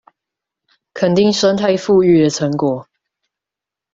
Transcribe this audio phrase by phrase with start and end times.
[0.95, 2.87] 肯定生態復育的成果